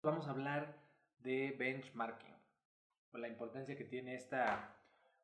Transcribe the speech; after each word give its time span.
Vamos 0.00 0.28
a 0.28 0.30
hablar 0.30 0.76
de 1.18 1.56
benchmarking, 1.58 2.36
la 3.14 3.26
importancia 3.26 3.76
que 3.76 3.84
tiene 3.84 4.14
esta, 4.14 4.76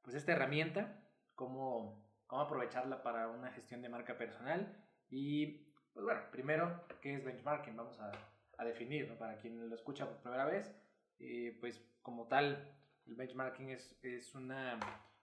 pues 0.02 0.16
esta 0.16 0.32
herramienta, 0.32 1.00
cómo, 1.36 2.04
cómo 2.26 2.42
aprovecharla 2.42 3.00
para 3.04 3.28
una 3.28 3.52
gestión 3.52 3.82
de 3.82 3.88
marca 3.88 4.18
personal 4.18 4.84
y, 5.08 5.70
pues 5.92 6.04
bueno, 6.04 6.22
primero, 6.32 6.88
¿qué 7.00 7.14
es 7.14 7.24
benchmarking? 7.24 7.76
Vamos 7.76 8.00
a, 8.00 8.10
a 8.58 8.64
definir, 8.64 9.16
Para 9.16 9.38
quien 9.38 9.68
lo 9.68 9.76
escucha 9.76 10.08
por 10.08 10.18
primera 10.18 10.44
vez, 10.44 10.74
eh, 11.20 11.56
pues 11.60 11.80
como 12.02 12.26
tal, 12.26 12.76
el 13.06 13.14
benchmarking 13.14 13.70
es, 13.70 13.96
es 14.02 14.34
una, 14.34 14.80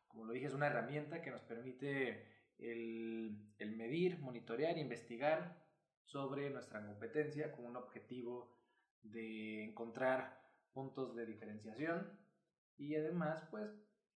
como 0.08 0.24
lo 0.24 0.32
dije, 0.32 0.46
es 0.46 0.54
una 0.54 0.68
herramienta 0.68 1.22
que 1.22 1.30
nos 1.30 1.42
permite 1.42 2.26
el, 2.58 3.54
el 3.60 3.76
medir, 3.76 4.18
monitorear, 4.20 4.78
investigar 4.78 5.62
sobre 6.06 6.50
nuestra 6.52 6.86
competencia 6.86 7.52
con 7.52 7.66
un 7.66 7.76
objetivo 7.76 8.61
de 9.04 9.64
encontrar 9.66 10.42
puntos 10.74 11.16
de 11.16 11.26
diferenciación 11.26 12.20
y 12.78 12.96
además 12.96 13.44
pues 13.50 13.70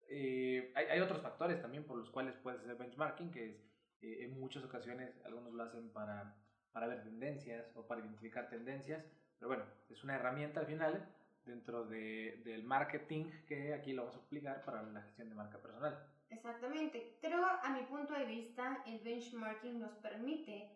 eh, 0.09 0.71
hay, 0.75 0.85
hay, 0.85 0.99
otros 0.99 1.21
factores 1.21 1.61
también 1.61 1.84
por 1.84 1.98
los 1.98 2.09
cuales 2.09 2.35
puede 2.38 2.59
ser 2.59 2.75
benchmarking 2.75 3.31
que 3.31 3.49
es 3.49 3.58
eh, 4.02 4.25
en 4.25 4.39
muchas 4.39 4.63
ocasiones 4.63 5.20
algunos 5.25 5.53
lo 5.53 5.63
hacen 5.63 5.89
para, 5.89 6.35
para 6.71 6.88
ver 6.88 7.03
tendencias 7.03 7.75
o 7.75 7.88
para 7.88 8.02
identificar 8.02 8.49
tendencias 8.49 9.03
pero 9.39 9.49
bueno 9.49 9.66
es 9.89 10.03
una 10.03 10.16
herramienta 10.16 10.59
al 10.59 10.67
final 10.67 11.08
dentro 11.45 11.86
de, 11.86 12.41
del 12.44 12.63
marketing 12.63 13.25
que 13.47 13.73
aquí 13.73 13.94
lo 13.94 14.03
vamos 14.03 14.17
a 14.17 14.25
aplicar 14.25 14.66
para 14.66 14.81
la 14.83 15.02
gestión 15.02 15.30
de 15.30 15.36
marca 15.36 15.59
personal. 15.59 15.97
Exactamente. 16.30 17.17
Pero 17.22 17.45
a 17.45 17.70
mi 17.70 17.83
punto 17.83 18.13
de 18.13 18.25
vista, 18.25 18.83
el 18.86 18.99
benchmarking 18.99 19.80
nos 19.80 19.95
permite 19.97 20.70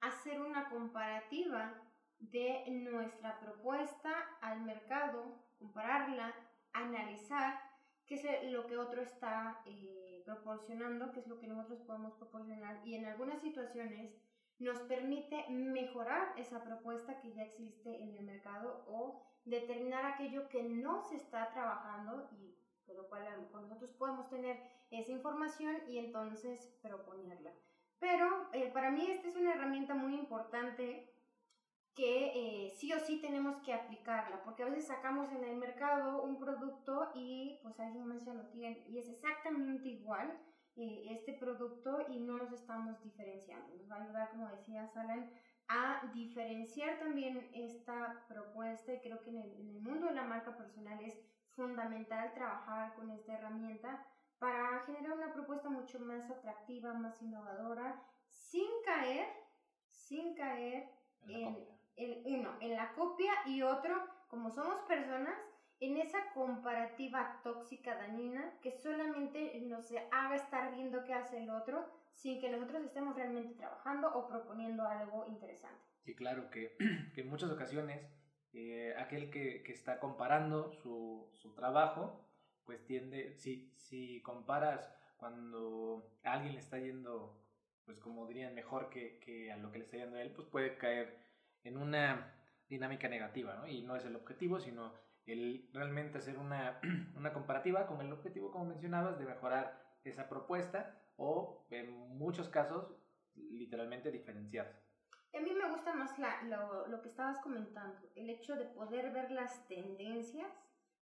hacer 0.00 0.40
una 0.40 0.68
comparativa 0.68 1.74
de 2.18 2.64
nuestra 2.68 3.38
propuesta 3.40 4.12
al 4.40 4.62
mercado, 4.62 5.44
compararla, 5.58 6.34
analizar 6.72 7.60
qué 8.06 8.14
es 8.14 8.52
lo 8.52 8.66
que 8.66 8.78
otro 8.78 9.02
está 9.02 9.60
eh, 9.66 10.22
proporcionando, 10.24 11.12
qué 11.12 11.20
es 11.20 11.26
lo 11.26 11.38
que 11.38 11.46
nosotros 11.46 11.80
podemos 11.80 12.14
proporcionar 12.14 12.86
y 12.86 12.94
en 12.94 13.06
algunas 13.06 13.40
situaciones 13.40 14.14
nos 14.58 14.78
permite 14.80 15.48
mejorar 15.50 16.32
esa 16.36 16.62
propuesta 16.64 17.20
que 17.20 17.32
ya 17.32 17.42
existe 17.42 18.02
en 18.02 18.16
el 18.16 18.24
mercado 18.24 18.84
o 18.88 19.22
determinar 19.44 20.06
aquello 20.06 20.48
que 20.48 20.62
no 20.62 21.02
se 21.02 21.16
está 21.16 21.50
trabajando 21.52 22.28
y 22.32 22.56
por 22.86 22.96
lo 22.96 23.08
cual 23.08 23.26
a 23.26 23.36
lo 23.36 23.42
mejor 23.42 23.62
nosotros 23.62 23.90
podemos 23.92 24.28
tener 24.30 24.60
esa 24.90 25.10
información 25.10 25.76
y 25.88 25.98
entonces 25.98 26.78
proponerla. 26.80 27.52
Pero 27.98 28.48
eh, 28.52 28.70
para 28.72 28.90
mí 28.90 29.10
esta 29.10 29.28
es 29.28 29.36
una 29.36 29.54
herramienta 29.54 29.94
muy 29.94 30.14
importante 30.14 31.12
que 31.96 32.66
eh, 32.66 32.70
sí 32.76 32.92
o 32.92 33.00
sí 33.00 33.20
tenemos 33.22 33.56
que 33.62 33.72
aplicarla, 33.72 34.42
porque 34.44 34.62
a 34.62 34.66
veces 34.66 34.86
sacamos 34.86 35.32
en 35.32 35.42
el 35.44 35.56
mercado 35.56 36.22
un 36.22 36.38
producto 36.38 37.10
y 37.14 37.58
pues 37.62 37.80
alguien 37.80 38.06
más 38.06 38.24
ya 38.24 38.34
lo 38.34 38.46
tiene 38.50 38.84
y 38.86 38.98
es 38.98 39.08
exactamente 39.08 39.88
igual 39.88 40.38
eh, 40.76 41.06
este 41.08 41.32
producto 41.32 42.04
y 42.10 42.20
no 42.20 42.36
nos 42.36 42.52
estamos 42.52 43.02
diferenciando. 43.02 43.74
Nos 43.76 43.90
va 43.90 43.96
a 43.96 44.02
ayudar, 44.02 44.30
como 44.30 44.48
decía 44.48 44.86
Salan, 44.88 45.30
a 45.68 46.02
diferenciar 46.12 46.98
también 46.98 47.48
esta 47.54 48.26
propuesta 48.28 48.92
y 48.92 49.00
creo 49.00 49.22
que 49.22 49.30
en 49.30 49.38
el, 49.38 49.52
en 49.54 49.68
el 49.70 49.80
mundo 49.80 50.08
de 50.08 50.14
la 50.14 50.24
marca 50.24 50.54
personal 50.54 51.02
es 51.02 51.18
fundamental 51.48 52.34
trabajar 52.34 52.94
con 52.94 53.10
esta 53.10 53.38
herramienta 53.38 54.06
para 54.38 54.80
generar 54.80 55.12
una 55.12 55.32
propuesta 55.32 55.70
mucho 55.70 55.98
más 56.00 56.30
atractiva, 56.30 56.92
más 56.92 57.22
innovadora, 57.22 58.02
sin 58.28 58.68
caer, 58.84 59.28
sin 59.88 60.34
caer 60.34 60.90
en, 61.28 61.75
en, 61.96 62.22
uno, 62.24 62.56
en 62.60 62.74
la 62.74 62.92
copia 62.92 63.32
y 63.46 63.62
otro, 63.62 63.94
como 64.28 64.50
somos 64.50 64.76
personas, 64.88 65.36
en 65.80 65.98
esa 65.98 66.18
comparativa 66.32 67.40
tóxica 67.42 67.94
dañina 67.96 68.58
que 68.62 68.72
solamente 68.72 69.60
nos 69.62 69.92
haga 70.10 70.36
estar 70.36 70.74
viendo 70.74 71.04
qué 71.04 71.12
hace 71.12 71.42
el 71.42 71.50
otro 71.50 71.86
sin 72.14 72.40
que 72.40 72.50
nosotros 72.50 72.82
estemos 72.82 73.14
realmente 73.14 73.54
trabajando 73.54 74.08
o 74.14 74.26
proponiendo 74.26 74.86
algo 74.88 75.26
interesante. 75.26 75.84
Sí, 76.00 76.14
claro, 76.14 76.50
que, 76.50 76.76
que 77.14 77.20
en 77.20 77.28
muchas 77.28 77.50
ocasiones 77.50 78.00
eh, 78.54 78.94
aquel 78.96 79.30
que, 79.30 79.62
que, 79.62 79.72
está 79.72 80.00
comparando 80.00 80.72
su, 80.72 81.28
su, 81.34 81.54
trabajo, 81.54 82.26
pues 82.64 82.82
tiende, 82.86 83.34
si, 83.34 83.70
si 83.76 84.22
comparas 84.22 84.88
cuando 85.18 86.10
a 86.24 86.32
alguien 86.32 86.54
le 86.54 86.60
está 86.60 86.78
yendo, 86.78 87.38
pues 87.84 88.00
como 88.00 88.26
dirían, 88.26 88.54
mejor 88.54 88.88
que, 88.88 89.18
que 89.18 89.52
a 89.52 89.58
lo 89.58 89.70
que 89.70 89.78
le 89.78 89.84
está 89.84 89.98
yendo 89.98 90.16
a 90.16 90.22
él, 90.22 90.30
pues 90.30 90.48
puede 90.48 90.78
caer 90.78 91.25
en 91.66 91.76
una 91.76 92.32
dinámica 92.68 93.08
negativa, 93.08 93.54
¿no? 93.54 93.66
Y 93.66 93.82
no 93.82 93.96
es 93.96 94.04
el 94.04 94.16
objetivo, 94.16 94.60
sino 94.60 94.94
el 95.26 95.68
realmente 95.72 96.18
hacer 96.18 96.38
una, 96.38 96.80
una 97.16 97.32
comparativa 97.32 97.86
con 97.86 98.00
el 98.00 98.12
objetivo, 98.12 98.50
como 98.50 98.66
mencionabas, 98.66 99.18
de 99.18 99.26
mejorar 99.26 99.82
esa 100.04 100.28
propuesta 100.28 100.96
o 101.16 101.66
en 101.70 101.90
muchos 102.18 102.48
casos 102.48 102.94
literalmente 103.34 104.10
diferenciarse. 104.10 104.80
A 105.34 105.40
mí 105.40 105.52
me 105.52 105.70
gusta 105.70 105.92
más 105.94 106.18
la, 106.18 106.42
lo, 106.44 106.86
lo, 106.86 107.02
que 107.02 107.08
estabas 107.08 107.38
comentando, 107.40 107.98
el 108.14 108.30
hecho 108.30 108.56
de 108.56 108.64
poder 108.64 109.12
ver 109.12 109.30
las 109.30 109.66
tendencias 109.68 110.50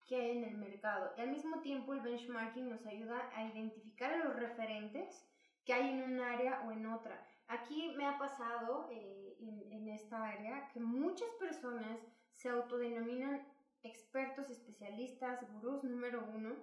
que 0.06 0.16
hay 0.16 0.38
en 0.38 0.44
el 0.44 0.58
mercado. 0.58 1.14
Y 1.18 1.22
al 1.22 1.30
mismo 1.30 1.62
tiempo 1.62 1.94
el 1.94 2.02
benchmarking 2.02 2.70
nos 2.70 2.86
ayuda 2.86 3.30
a 3.34 3.46
identificar 3.46 4.12
a 4.12 4.24
los 4.24 4.36
referentes 4.36 5.26
que 5.64 5.74
hay 5.74 5.90
en 5.90 6.04
un 6.04 6.20
área 6.20 6.62
o 6.66 6.72
en 6.72 6.86
otra. 6.88 7.26
Aquí 7.48 7.94
me 7.96 8.06
ha 8.06 8.18
pasado 8.18 8.88
eh, 8.92 9.38
en, 9.40 9.72
en 9.72 9.88
esta 9.90 10.24
área 10.24 10.68
que 10.70 10.80
muchas 10.80 11.30
personas 11.40 12.00
se 12.32 12.50
autodenominan 12.50 13.42
expertos, 13.84 14.50
especialistas, 14.50 15.40
gurús 15.54 15.84
número 15.84 16.28
uno, 16.34 16.56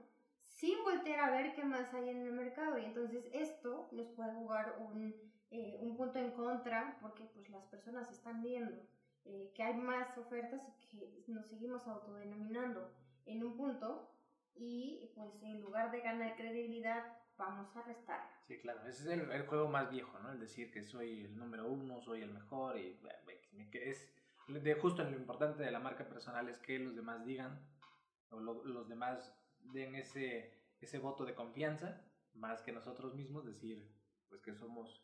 sin 0.47 0.83
voltear 0.84 1.21
a 1.21 1.31
ver 1.31 1.55
qué 1.55 1.65
más 1.65 1.93
hay 1.94 2.11
en 2.11 2.27
el 2.27 2.33
mercado. 2.33 2.78
Y 2.78 2.84
entonces 2.84 3.28
esto 3.33 3.89
nos 3.93 4.09
puede 4.11 4.33
jugar 4.34 4.77
un, 4.78 5.15
eh, 5.50 5.78
un 5.81 5.97
punto 5.97 6.19
en 6.19 6.33
contra 6.33 6.99
porque 7.00 7.25
pues 7.34 7.49
las 7.49 7.65
personas 7.67 8.11
están 8.11 8.43
viendo 8.43 8.77
eh, 9.25 9.53
que 9.55 9.62
hay 9.62 9.75
más 9.75 10.17
ofertas 10.19 10.61
y 10.93 11.23
que 11.23 11.33
nos 11.33 11.47
seguimos 11.47 11.87
autodenominando 11.87 12.93
en 13.27 13.43
un 13.43 13.56
punto 13.56 14.11
y 14.55 15.11
pues 15.15 15.43
en 15.43 15.61
lugar 15.61 15.91
de 15.91 16.00
ganar 16.00 16.37
credibilidad 16.37 17.05
vamos 17.37 17.75
a 17.77 17.83
restar. 17.83 18.28
Sí, 18.47 18.59
claro, 18.59 18.81
ese 18.87 19.03
es 19.03 19.06
el, 19.19 19.31
el, 19.31 19.47
juego 19.47 19.69
más 19.69 19.91
viejo, 19.91 20.19
¿no? 20.21 20.33
El 20.33 20.41
decir 20.41 20.71
que 20.71 20.83
soy 20.83 21.25
el 21.25 21.37
número 21.37 21.67
uno, 21.67 22.00
soy 22.00 22.22
el 22.22 22.33
mejor 22.33 22.78
y 22.78 22.99
es 23.72 24.15
de 24.49 24.75
justo 24.75 25.03
lo 25.03 25.17
importante 25.17 25.62
de 25.62 25.71
la 25.71 25.78
marca 25.78 26.06
personal 26.06 26.49
es 26.49 26.59
que 26.59 26.78
los 26.78 26.94
demás 26.94 27.25
digan 27.25 27.67
o 28.31 28.41
lo, 28.41 28.65
los 28.65 28.89
demás 28.89 29.34
den 29.61 29.94
ese, 29.94 30.53
ese 30.81 30.99
voto 30.99 31.25
de 31.25 31.34
confianza 31.34 32.03
más 32.34 32.62
que 32.62 32.73
nosotros 32.73 33.15
mismos 33.15 33.47
decir 33.47 33.91
pues 34.28 34.43
que 34.43 34.55
somos 34.55 35.03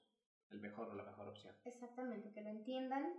el 0.50 0.58
mejor 0.60 0.88
o 0.88 0.94
la 0.94 1.04
mejor 1.04 1.28
opción. 1.28 1.54
Exactamente, 1.64 2.32
que 2.32 2.42
lo 2.42 2.50
entiendan. 2.50 3.14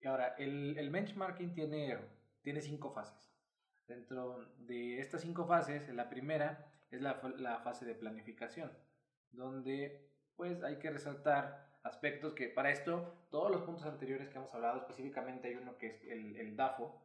Y 0.00 0.06
ahora, 0.06 0.34
el, 0.38 0.76
el 0.78 0.90
benchmarking 0.90 1.52
tiene, 1.52 1.98
tiene 2.42 2.62
cinco 2.62 2.90
fases. 2.90 3.30
Dentro 3.86 4.46
de 4.58 5.00
estas 5.00 5.20
cinco 5.20 5.46
fases, 5.46 5.88
la 5.90 6.08
primera 6.08 6.66
es 6.90 7.00
la, 7.00 7.20
la 7.38 7.60
fase 7.60 7.84
de 7.84 7.94
planificación, 7.94 8.70
donde 9.30 10.10
pues 10.36 10.62
hay 10.62 10.78
que 10.78 10.90
resaltar 10.90 11.66
aspectos 11.82 12.34
que 12.34 12.48
para 12.48 12.70
esto, 12.70 13.26
todos 13.30 13.50
los 13.50 13.62
puntos 13.62 13.86
anteriores 13.86 14.28
que 14.28 14.38
hemos 14.38 14.52
hablado, 14.54 14.78
específicamente 14.78 15.48
hay 15.48 15.54
uno 15.54 15.78
que 15.78 15.86
es 15.88 16.02
el, 16.04 16.36
el 16.36 16.56
DAFO, 16.56 17.02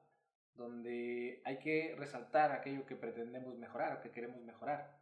donde 0.55 1.41
hay 1.45 1.59
que 1.59 1.95
resaltar 1.97 2.51
aquello 2.51 2.85
que 2.85 2.95
pretendemos 2.95 3.57
mejorar 3.57 3.97
o 3.97 4.01
que 4.01 4.11
queremos 4.11 4.41
mejorar. 4.41 4.99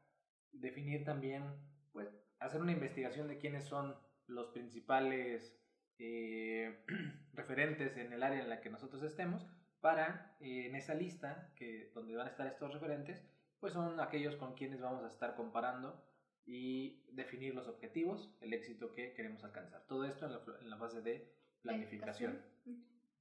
Definir 0.52 1.04
también, 1.04 1.44
pues, 1.92 2.10
hacer 2.40 2.62
una 2.62 2.72
investigación 2.72 3.28
de 3.28 3.38
quiénes 3.38 3.66
son 3.66 3.96
los 4.28 4.48
principales 4.48 5.58
eh, 5.98 6.84
referentes 7.34 7.98
en 7.98 8.14
el 8.14 8.24
área 8.24 8.42
en 8.42 8.50
la 8.50 8.62
que 8.62 8.70
nosotros 8.70 9.02
estemos, 9.04 9.48
para 9.80 10.36
eh, 10.40 10.68
en 10.68 10.76
esa 10.76 10.94
lista, 10.94 11.52
que, 11.56 11.92
donde 11.94 12.16
van 12.16 12.28
a 12.28 12.32
estar 12.32 12.48
estos 12.48 12.74
referentes, 12.74 13.26
pues 13.60 13.74
son 13.74 14.00
aquellos 14.00 14.36
con 14.36 14.56
quienes 14.56 14.82
vamos 14.82 15.04
a 15.04 15.08
estar 15.08 15.36
comparando 15.36 16.04
y 16.46 17.04
definir 17.12 17.54
los 17.54 17.68
objetivos, 17.68 18.36
el 18.42 18.54
éxito 18.54 18.94
que 18.94 19.14
queremos 19.14 19.44
alcanzar. 19.44 19.86
Todo 19.88 20.06
esto 20.06 20.26
en 20.26 20.34
la, 20.34 20.42
en 20.62 20.70
la 20.70 20.78
fase 20.78 21.02
de 21.02 21.34
planificación. 21.62 22.42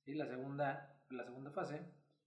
Y 0.06 0.14
la 0.14 0.26
segunda, 0.26 1.02
la 1.10 1.24
segunda 1.24 1.50
fase 1.50 1.82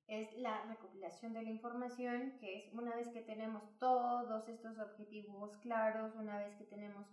es 0.08 0.38
la 0.38 0.66
recopilación 0.66 1.34
de 1.34 1.42
la 1.42 1.50
información, 1.50 2.38
que 2.40 2.58
es 2.58 2.74
una 2.74 2.96
vez 2.96 3.08
que 3.10 3.22
tenemos 3.22 3.64
todos 3.80 4.48
estos 4.50 4.78
objetivos 4.78 5.56
claros, 5.58 6.14
una 6.16 6.38
vez 6.38 6.54
que 6.58 6.66
tenemos 6.66 7.08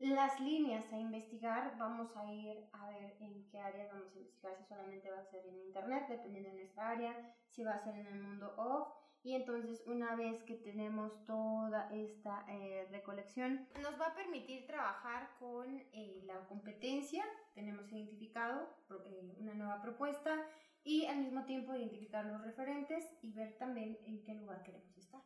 las 0.00 0.40
líneas 0.40 0.90
a 0.92 0.98
investigar, 0.98 1.76
vamos 1.78 2.16
a 2.16 2.32
ir 2.32 2.68
a 2.72 2.88
ver 2.88 3.16
en 3.20 3.46
qué 3.50 3.58
área 3.60 3.86
vamos 3.92 4.12
a 4.12 4.18
investigar, 4.18 4.56
si 4.56 4.64
solamente 4.64 5.10
va 5.10 5.20
a 5.20 5.30
ser 5.30 5.46
en 5.46 5.60
Internet, 5.60 6.06
dependiendo 6.08 6.48
de 6.48 6.56
nuestra 6.56 6.90
área, 6.90 7.36
si 7.50 7.62
va 7.62 7.74
a 7.74 7.84
ser 7.84 7.94
en 7.96 8.06
el 8.06 8.20
mundo 8.20 8.54
off, 8.56 8.88
y 9.22 9.34
entonces 9.34 9.82
una 9.86 10.16
vez 10.16 10.42
que 10.44 10.54
tenemos 10.54 11.24
toda 11.24 11.88
esta 11.92 12.44
eh, 12.48 12.86
recolección, 12.90 13.68
nos 13.82 14.00
va 14.00 14.08
a 14.08 14.14
permitir 14.14 14.66
trabajar 14.66 15.30
con 15.38 15.78
eh, 15.92 16.22
la 16.24 16.46
competencia, 16.46 17.24
tenemos 17.54 17.90
identificado 17.92 18.68
eh, 19.06 19.34
una 19.38 19.54
nueva 19.54 19.82
propuesta 19.82 20.34
y 20.82 21.06
al 21.06 21.18
mismo 21.18 21.44
tiempo 21.44 21.74
identificar 21.74 22.24
los 22.24 22.42
referentes 22.42 23.04
y 23.22 23.32
ver 23.32 23.56
también 23.58 23.98
en 24.06 24.22
qué 24.22 24.34
lugar 24.34 24.62
queremos 24.62 24.96
estar. 24.96 25.20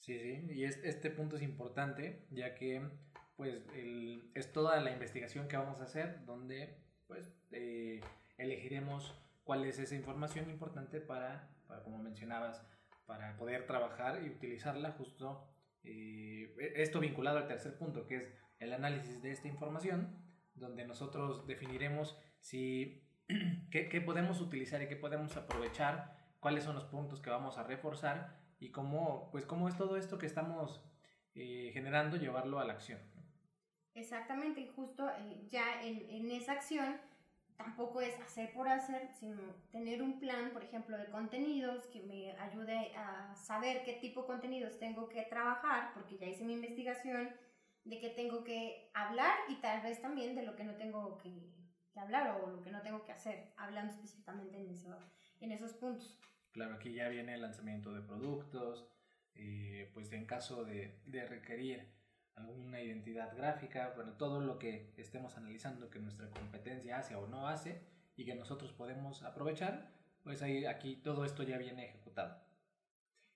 Sí, 0.00 0.18
sí, 0.18 0.46
y 0.52 0.64
este 0.64 1.10
punto 1.10 1.36
es 1.36 1.42
importante 1.42 2.26
ya 2.30 2.54
que 2.54 2.82
pues 3.36 3.66
es 4.34 4.52
toda 4.52 4.80
la 4.80 4.90
investigación 4.90 5.46
que 5.46 5.56
vamos 5.56 5.80
a 5.80 5.84
hacer 5.84 6.24
donde 6.24 6.78
pues 7.06 7.32
eh, 7.52 8.00
elegiremos 8.38 9.14
cuál 9.44 9.64
es 9.64 9.78
esa 9.78 9.94
información 9.94 10.50
importante 10.50 11.00
para, 11.00 11.48
para, 11.66 11.82
como 11.82 11.98
mencionabas, 11.98 12.62
para 13.06 13.36
poder 13.36 13.66
trabajar 13.66 14.22
y 14.22 14.28
utilizarla 14.28 14.92
justo 14.92 15.48
eh, 15.84 16.54
esto 16.76 17.00
vinculado 17.00 17.38
al 17.38 17.46
tercer 17.46 17.78
punto 17.78 18.06
que 18.06 18.16
es 18.16 18.34
el 18.58 18.72
análisis 18.72 19.22
de 19.22 19.30
esta 19.30 19.48
información 19.48 20.26
donde 20.54 20.86
nosotros 20.86 21.46
definiremos 21.46 22.18
si 22.40 23.02
qué, 23.70 24.02
podemos 24.04 24.40
utilizar 24.40 24.82
y 24.82 24.88
qué 24.88 24.96
podemos 24.96 25.36
aprovechar, 25.36 26.16
cuáles 26.40 26.64
son 26.64 26.74
los 26.74 26.84
puntos 26.84 27.20
que 27.20 27.30
vamos 27.30 27.58
a 27.58 27.64
reforzar 27.64 28.38
y 28.58 28.70
cómo, 28.70 29.30
pues 29.30 29.44
cómo 29.44 29.68
es 29.68 29.76
todo 29.76 29.96
esto 29.96 30.18
que 30.18 30.26
estamos 30.26 30.82
eh, 31.34 31.70
generando 31.72 32.16
llevarlo 32.16 32.58
a 32.58 32.64
la 32.64 32.74
acción. 32.74 33.00
Exactamente, 33.94 34.60
y 34.60 34.68
justo 34.68 35.08
eh, 35.08 35.46
ya 35.48 35.82
en, 35.82 36.08
en, 36.10 36.30
esa 36.30 36.52
acción 36.52 37.00
tampoco 37.56 38.00
es 38.00 38.18
hacer 38.20 38.52
por 38.52 38.68
hacer, 38.68 39.08
sino 39.18 39.40
tener 39.70 40.02
un 40.02 40.18
plan, 40.18 40.50
por 40.52 40.62
ejemplo, 40.62 40.96
de 40.96 41.06
contenidos 41.06 41.86
que 41.86 42.02
me 42.02 42.32
ayude 42.38 42.94
a 42.96 43.34
saber 43.34 43.82
qué 43.84 43.94
tipo 43.94 44.22
de 44.22 44.26
contenidos 44.26 44.78
tengo 44.78 45.08
que 45.08 45.22
trabajar, 45.22 45.92
porque 45.94 46.18
ya 46.18 46.26
hice 46.26 46.44
mi 46.44 46.54
investigación 46.54 47.30
de 47.84 48.00
qué 48.00 48.10
tengo 48.10 48.44
que 48.44 48.90
hablar 48.94 49.38
y 49.48 49.56
tal 49.56 49.82
vez 49.82 50.00
también 50.02 50.34
de 50.34 50.42
lo 50.42 50.56
que 50.56 50.64
no 50.64 50.74
tengo 50.74 51.18
que, 51.18 51.54
hablar 51.96 52.42
o 52.42 52.48
lo 52.48 52.60
que 52.60 52.70
no 52.70 52.82
tengo 52.82 53.04
que 53.04 53.12
hacer, 53.12 53.54
hablando 53.56 53.92
específicamente 53.92 54.58
en, 54.58 54.68
eso, 54.68 54.98
en 55.40 55.50
esos 55.50 55.72
puntos. 55.72 56.20
Claro, 56.52 56.74
aquí 56.74 56.92
ya 56.92 57.08
viene 57.08 57.34
el 57.34 57.40
lanzamiento 57.40 57.94
de 57.94 58.02
productos, 58.02 58.86
eh, 59.34 59.90
pues 59.94 60.12
en 60.12 60.26
caso 60.26 60.64
de, 60.64 61.00
de, 61.06 61.26
requerir 61.26 61.95
alguna 62.36 62.80
identidad 62.80 63.36
gráfica, 63.36 63.92
bueno, 63.96 64.12
todo 64.12 64.40
lo 64.40 64.58
que 64.58 64.92
estemos 64.96 65.36
analizando 65.36 65.90
que 65.90 65.98
nuestra 65.98 66.30
competencia 66.30 66.98
hace 66.98 67.16
o 67.16 67.26
no 67.26 67.48
hace 67.48 67.82
y 68.16 68.24
que 68.24 68.34
nosotros 68.34 68.72
podemos 68.72 69.22
aprovechar, 69.22 69.90
pues 70.22 70.42
ahí, 70.42 70.66
aquí 70.66 70.96
todo 70.96 71.24
esto 71.24 71.42
ya 71.42 71.58
viene 71.58 71.86
ejecutado. 71.86 72.40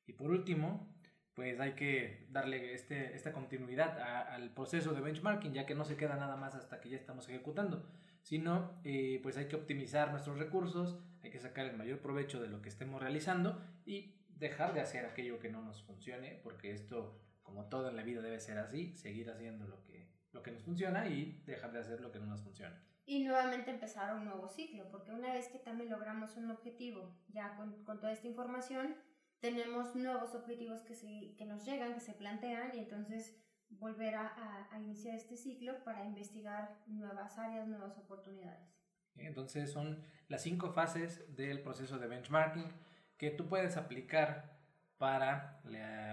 Y 0.07 0.13
por 0.13 0.31
último, 0.31 0.95
pues 1.35 1.61
hay 1.61 1.73
que 1.73 2.27
darle 2.31 2.75
este, 2.75 3.15
esta 3.15 3.33
continuidad 3.33 3.99
al 3.99 4.53
proceso 4.53 4.93
de 4.93 5.01
benchmarking, 5.01 5.55
ya 5.55 5.67
que 5.67 5.75
no 5.75 5.85
se 5.85 5.97
queda 5.97 6.17
nada 6.17 6.37
más 6.37 6.55
hasta 6.55 6.81
que 6.81 6.91
ya 6.91 6.97
estamos 6.97 7.29
ejecutando, 7.29 7.87
sino 8.23 8.81
eh, 8.85 9.21
pues 9.23 9.37
hay 9.37 9.47
que 9.47 9.57
optimizar 9.57 10.11
nuestros 10.11 10.39
recursos, 10.39 10.99
hay 11.23 11.31
que 11.31 11.39
sacar 11.39 11.67
el 11.67 11.77
mayor 11.77 12.01
provecho 12.01 12.41
de 12.41 12.49
lo 12.49 12.61
que 12.61 12.69
estemos 12.69 13.01
realizando 13.01 13.63
y 13.87 14.17
dejar 14.29 14.75
de 14.75 14.81
hacer 14.81 15.07
aquello 15.07 15.39
que 15.39 15.51
no 15.51 15.63
nos 15.63 15.83
funcione, 15.83 16.41
porque 16.43 16.73
esto, 16.73 17.19
como 17.51 17.67
todo 17.67 17.89
en 17.89 17.97
la 17.97 18.05
vida 18.05 18.23
debe 18.23 18.39
ser 18.39 18.59
así, 18.59 18.97
seguir 18.97 19.29
haciendo 19.29 19.67
lo 19.67 19.83
que, 19.83 20.09
lo 20.33 20.43
que 20.43 20.53
nos 20.53 20.63
funciona 20.63 21.09
y 21.09 21.43
dejar 21.45 21.73
de 21.73 21.81
hacer 21.81 22.01
lo 22.01 22.13
que 22.13 22.21
no 22.21 22.27
nos 22.27 22.43
funciona. 22.43 22.81
Y 23.05 23.25
nuevamente 23.25 23.73
empezar 23.73 24.15
un 24.15 24.25
nuevo 24.25 24.49
ciclo, 24.49 24.89
porque 24.89 25.11
una 25.11 25.33
vez 25.33 25.49
que 25.49 25.59
también 25.59 25.91
logramos 25.91 26.37
un 26.37 26.49
objetivo 26.49 27.17
ya 27.29 27.57
con, 27.57 27.85
con 27.85 27.99
toda 27.99 28.13
esta 28.13 28.29
información, 28.29 28.95
tenemos 29.41 29.97
nuevos 29.97 30.33
objetivos 30.37 30.83
que, 30.83 30.95
se, 30.95 31.35
que 31.37 31.45
nos 31.45 31.65
llegan, 31.65 31.95
que 31.95 32.01
se 32.01 32.13
plantean 32.13 32.71
y 32.73 32.79
entonces 32.79 33.37
volver 33.69 34.15
a, 34.15 34.69
a, 34.71 34.79
iniciar 34.79 35.17
este 35.17 35.37
ciclo 35.37 35.83
para 35.83 36.05
investigar 36.05 36.79
nuevas 36.87 37.37
áreas, 37.37 37.67
nuevas 37.67 37.99
oportunidades. 37.99 38.77
Entonces 39.17 39.73
son 39.73 40.05
las 40.29 40.43
cinco 40.43 40.71
fases 40.71 41.35
del 41.35 41.63
proceso 41.63 41.99
de 41.99 42.07
benchmarking 42.07 42.69
que 43.17 43.31
tú 43.31 43.49
puedes 43.49 43.77
aplicar 43.77 44.60
para, 45.01 45.63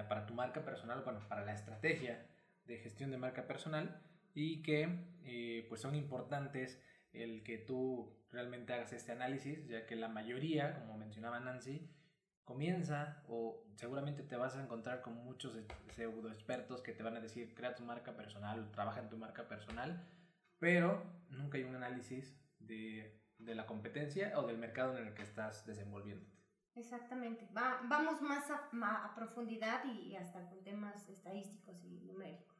para 0.07 0.25
tu 0.25 0.33
marca 0.33 0.63
personal, 0.63 1.01
bueno, 1.03 1.19
para 1.27 1.43
la 1.43 1.51
estrategia 1.51 2.25
de 2.63 2.77
gestión 2.77 3.11
de 3.11 3.17
marca 3.17 3.45
personal 3.45 4.01
y 4.33 4.61
que 4.61 4.87
eh, 5.25 5.65
pues 5.67 5.81
son 5.81 5.93
importantes 5.93 6.81
el 7.11 7.43
que 7.43 7.57
tú 7.57 8.17
realmente 8.31 8.71
hagas 8.71 8.93
este 8.93 9.11
análisis, 9.11 9.67
ya 9.67 9.85
que 9.85 9.97
la 9.97 10.07
mayoría, 10.07 10.79
como 10.79 10.97
mencionaba 10.97 11.41
Nancy, 11.41 11.93
comienza 12.45 13.25
o 13.27 13.61
seguramente 13.75 14.23
te 14.23 14.37
vas 14.37 14.55
a 14.55 14.63
encontrar 14.63 15.01
con 15.01 15.15
muchos 15.15 15.57
pseudo 15.89 16.31
expertos 16.31 16.81
que 16.81 16.93
te 16.93 17.03
van 17.03 17.17
a 17.17 17.19
decir 17.19 17.53
crea 17.55 17.75
tu 17.75 17.83
marca 17.83 18.15
personal, 18.15 18.71
trabaja 18.71 19.01
en 19.01 19.09
tu 19.09 19.17
marca 19.17 19.49
personal, 19.49 20.07
pero 20.59 21.03
nunca 21.29 21.57
hay 21.57 21.65
un 21.65 21.75
análisis 21.75 22.39
de, 22.59 23.19
de 23.37 23.53
la 23.53 23.65
competencia 23.65 24.31
o 24.39 24.47
del 24.47 24.57
mercado 24.57 24.97
en 24.97 25.07
el 25.07 25.13
que 25.13 25.23
estás 25.23 25.65
desenvolviéndote. 25.65 26.36
Exactamente, 26.77 27.49
Va, 27.57 27.81
vamos 27.85 28.21
más 28.21 28.51
a, 28.51 28.69
a, 29.05 29.15
profundidad 29.15 29.83
y 29.85 30.15
hasta 30.15 30.47
con 30.47 30.63
temas 30.63 31.09
estadísticos 31.09 31.83
y 31.83 32.01
numéricos. 32.01 32.55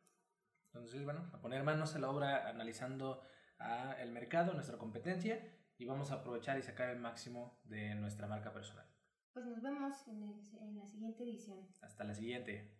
Entonces, 0.73 1.03
bueno, 1.03 1.29
a 1.33 1.39
poner 1.39 1.63
manos 1.63 1.95
a 1.95 1.99
la 1.99 2.09
obra 2.09 2.49
analizando 2.49 3.21
a 3.59 3.93
el 3.93 4.11
mercado, 4.11 4.53
nuestra 4.53 4.77
competencia 4.77 5.39
y 5.77 5.85
vamos 5.85 6.11
a 6.11 6.15
aprovechar 6.15 6.57
y 6.57 6.63
sacar 6.63 6.89
el 6.89 6.99
máximo 6.99 7.59
de 7.63 7.93
nuestra 7.93 8.27
marca 8.27 8.51
personal. 8.51 8.87
Pues 9.33 9.45
nos 9.45 9.61
vemos 9.61 10.07
en, 10.07 10.23
el, 10.23 10.57
en 10.61 10.77
la 10.77 10.85
siguiente 10.85 11.23
edición. 11.23 11.67
Hasta 11.81 12.03
la 12.03 12.15
siguiente. 12.15 12.75